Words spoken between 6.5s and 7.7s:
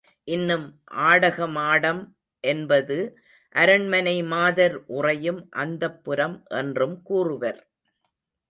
என்றும் கூறுவர்.